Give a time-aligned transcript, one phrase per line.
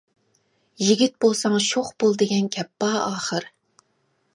[0.83, 3.51] «يىگىت بولساڭ شوخ بول» دېگەن گەپ بار ئاخىر.